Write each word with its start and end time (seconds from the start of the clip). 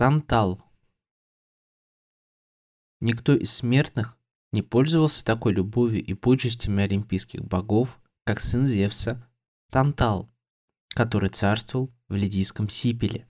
Тантал. 0.00 0.58
Никто 3.00 3.36
из 3.36 3.52
смертных 3.52 4.16
не 4.50 4.62
пользовался 4.62 5.22
такой 5.22 5.52
любовью 5.52 6.02
и 6.02 6.14
почестями 6.14 6.84
олимпийских 6.84 7.44
богов, 7.44 8.00
как 8.24 8.40
сын 8.40 8.66
Зевса 8.66 9.30
Тантал, 9.68 10.32
который 10.88 11.28
царствовал 11.28 11.92
в 12.08 12.14
Лидийском 12.14 12.70
Сипеле. 12.70 13.28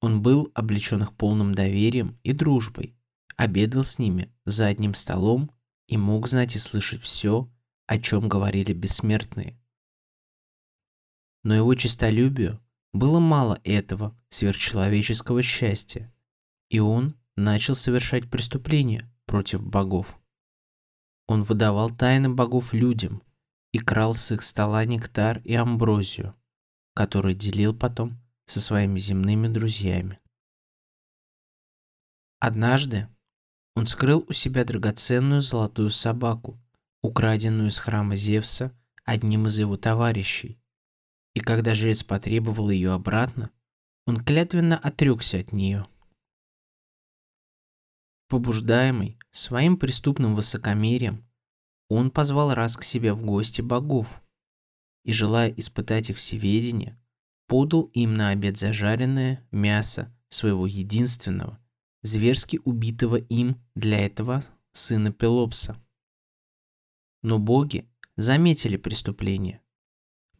Он 0.00 0.22
был 0.22 0.50
облечен 0.54 1.02
их 1.02 1.14
полным 1.14 1.54
доверием 1.54 2.18
и 2.22 2.32
дружбой, 2.32 2.96
обедал 3.36 3.84
с 3.84 3.98
ними 3.98 4.34
за 4.46 4.68
одним 4.68 4.94
столом 4.94 5.50
и 5.86 5.98
мог 5.98 6.28
знать 6.28 6.56
и 6.56 6.58
слышать 6.58 7.02
все, 7.02 7.52
о 7.84 7.98
чем 7.98 8.26
говорили 8.26 8.72
бессмертные. 8.72 9.60
Но 11.42 11.54
его 11.54 11.74
честолюбию 11.74 12.63
было 12.94 13.18
мало 13.18 13.60
этого 13.64 14.16
сверхчеловеческого 14.30 15.42
счастья, 15.42 16.14
и 16.70 16.78
он 16.78 17.16
начал 17.36 17.74
совершать 17.74 18.30
преступления 18.30 19.10
против 19.26 19.62
богов. 19.66 20.18
Он 21.26 21.42
выдавал 21.42 21.90
тайны 21.90 22.28
богов 22.28 22.72
людям 22.72 23.22
и 23.72 23.78
крал 23.78 24.14
с 24.14 24.30
их 24.30 24.42
стола 24.42 24.84
нектар 24.84 25.40
и 25.44 25.54
амброзию, 25.54 26.36
который 26.94 27.34
делил 27.34 27.74
потом 27.74 28.16
со 28.46 28.60
своими 28.60 29.00
земными 29.00 29.48
друзьями. 29.48 30.20
Однажды 32.38 33.08
он 33.74 33.86
скрыл 33.86 34.24
у 34.28 34.32
себя 34.32 34.64
драгоценную 34.64 35.40
золотую 35.40 35.90
собаку, 35.90 36.62
украденную 37.02 37.70
из 37.70 37.78
храма 37.78 38.14
Зевса 38.14 38.70
одним 39.04 39.46
из 39.46 39.58
его 39.58 39.76
товарищей. 39.76 40.60
И 41.34 41.40
когда 41.40 41.74
жрец 41.74 42.02
потребовал 42.02 42.70
ее 42.70 42.92
обратно, 42.92 43.50
он 44.06 44.22
клятвенно 44.22 44.78
отрекся 44.78 45.38
от 45.38 45.52
нее. 45.52 45.86
Побуждаемый 48.28 49.18
своим 49.30 49.76
преступным 49.76 50.34
высокомерием, 50.34 51.24
он 51.88 52.10
позвал 52.10 52.54
раз 52.54 52.76
к 52.76 52.82
себе 52.82 53.12
в 53.12 53.24
гости 53.24 53.60
богов 53.60 54.22
и, 55.04 55.12
желая 55.12 55.50
испытать 55.50 56.10
их 56.10 56.16
всеведение, 56.16 56.98
подал 57.46 57.84
им 57.94 58.14
на 58.14 58.30
обед 58.30 58.56
зажаренное 58.56 59.46
мясо 59.50 60.14
своего 60.28 60.66
единственного, 60.66 61.58
зверски 62.02 62.60
убитого 62.64 63.16
им 63.16 63.60
для 63.74 64.04
этого 64.04 64.42
сына 64.72 65.12
Пелопса. 65.12 65.80
Но 67.22 67.38
боги 67.38 67.88
заметили 68.16 68.76
преступление. 68.76 69.60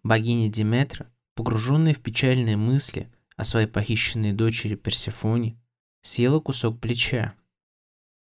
Богиня 0.05 0.51
Диметра, 0.51 1.11
погруженная 1.35 1.95
в 1.95 2.01
печальные 2.01 2.59
мысли 2.59 3.11
о 3.37 3.45
своей 3.45 3.67
похищенной 3.67 4.33
дочери 4.33 4.75
Персефоне, 4.75 5.59
съела 6.03 6.41
кусок 6.41 6.79
плеча. 6.79 7.35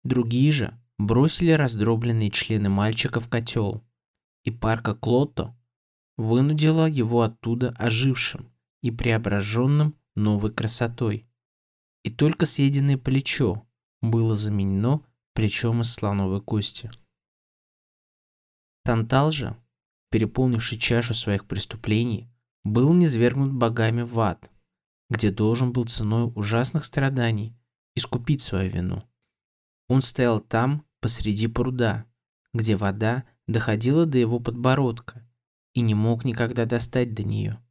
Другие 0.04 0.54
же 0.54 0.80
бросили 0.98 1.52
раздробленные 1.52 2.32
члены 2.32 2.70
мальчика 2.70 3.20
в 3.20 3.28
котел, 3.28 3.84
и 4.46 4.52
парка 4.52 4.96
Клотто 4.96 5.58
вынудила 6.16 6.86
его 6.88 7.22
оттуда 7.22 7.72
ожившим 7.78 8.50
и 8.82 8.90
преображенным 8.90 9.94
новой 10.16 10.54
красотой. 10.54 11.28
И 12.04 12.10
только 12.10 12.46
съеденное 12.46 12.98
плечо 12.98 13.68
было 14.02 14.38
заменено 14.38 15.04
плечом 15.34 15.82
из 15.82 15.92
слоновой 15.92 16.42
кости. 16.42 16.90
Тантал 18.86 19.32
же, 19.32 19.58
переполнивший 20.10 20.78
чашу 20.78 21.14
своих 21.14 21.46
преступлений, 21.46 22.30
был 22.64 22.94
низвергнут 22.94 23.54
богами 23.54 24.02
в 24.02 24.20
ад, 24.20 24.52
где 25.10 25.32
должен 25.32 25.72
был 25.72 25.86
ценой 25.86 26.32
ужасных 26.36 26.86
страданий 26.86 27.56
искупить 27.96 28.42
свою 28.42 28.70
вину. 28.70 29.04
Он 29.88 30.02
стоял 30.02 30.40
там, 30.40 30.86
посреди 31.00 31.48
пруда, 31.48 32.06
где 32.54 32.76
вода 32.76 33.24
доходила 33.48 34.06
до 34.06 34.18
его 34.18 34.40
подбородка 34.40 35.28
и 35.74 35.82
не 35.82 35.96
мог 35.96 36.26
никогда 36.26 36.66
достать 36.66 37.14
до 37.14 37.24
нее. 37.24 37.64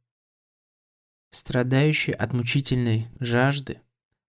Страдающий 1.29 2.13
от 2.13 2.33
мучительной 2.33 3.09
жажды, 3.19 3.81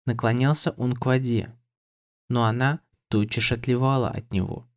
наклонялся 0.07 0.71
он 0.73 0.95
к 0.95 1.05
воде, 1.07 1.55
но 2.29 2.45
она 2.45 2.81
тотчас 3.09 3.53
отливала 3.53 4.11
от 4.11 4.33
него, 4.33 4.69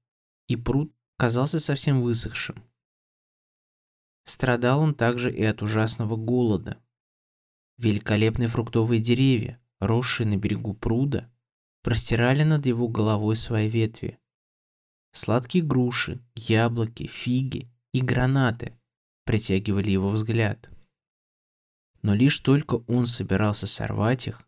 и 0.47 0.55
пруд 0.55 0.93
казался 1.17 1.59
совсем 1.59 2.01
высохшим. 2.01 2.66
Страдал 4.27 4.81
он 4.81 4.93
также 4.93 5.33
и 5.33 5.41
от 5.41 5.61
ужасного 5.61 6.17
голода. 6.17 6.83
Великолепные 7.77 8.49
фруктовые 8.49 8.99
деревья, 8.99 9.57
росшие 9.79 10.27
на 10.27 10.35
берегу 10.35 10.73
пруда, 10.73 11.31
простирали 11.81 12.43
над 12.43 12.65
его 12.65 12.89
головой 12.89 13.37
свои 13.37 13.69
ветви. 13.69 14.19
Сладкие 15.13 15.63
груши, 15.63 16.19
яблоки, 16.35 17.07
фиги 17.07 17.71
и 17.93 18.01
гранаты 18.01 18.77
притягивали 19.23 19.91
его 19.91 20.09
взгляд. 20.09 20.69
Но 22.01 22.13
лишь 22.13 22.37
только 22.39 22.83
он 22.87 23.07
собирался 23.07 23.65
сорвать 23.65 24.27
их, 24.27 24.45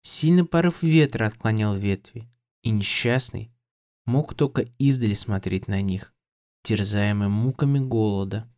сильный 0.00 0.46
порыв 0.46 0.82
ветра 0.82 1.26
отклонял 1.26 1.76
ветви, 1.76 2.26
и 2.62 2.70
несчастный, 2.70 3.52
мог 4.06 4.32
только 4.32 4.62
издали 4.78 5.12
смотреть 5.12 5.68
на 5.68 5.82
них, 5.82 6.14
терзаемый 6.62 7.28
муками 7.28 7.80
голода. 7.80 8.50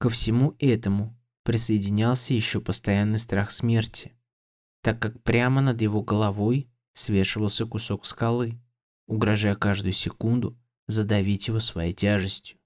Ко 0.00 0.08
всему 0.08 0.56
этому 0.58 1.14
присоединялся 1.42 2.32
еще 2.32 2.62
постоянный 2.62 3.18
страх 3.18 3.50
смерти, 3.50 4.14
так 4.80 4.98
как 4.98 5.22
прямо 5.22 5.60
над 5.60 5.82
его 5.82 6.02
головой 6.02 6.70
свешивался 6.94 7.66
кусок 7.66 8.06
скалы, 8.06 8.58
угрожая 9.06 9.56
каждую 9.56 9.92
секунду 9.92 10.58
задавить 10.86 11.48
его 11.48 11.58
своей 11.58 11.92
тяжестью. 11.92 12.58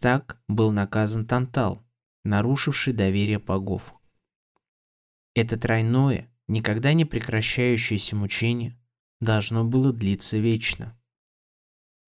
Так 0.00 0.42
был 0.48 0.72
наказан 0.72 1.28
Тантал, 1.28 1.86
нарушивший 2.24 2.92
доверие 2.92 3.38
богов. 3.38 3.94
Это 5.36 5.56
тройное, 5.56 6.28
никогда 6.48 6.92
не 6.92 7.04
прекращающееся 7.04 8.16
мучение 8.16 8.76
должно 9.20 9.64
было 9.64 9.92
длиться 9.92 10.38
вечно. 10.38 11.00